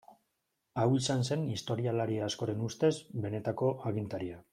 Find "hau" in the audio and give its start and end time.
0.83-0.85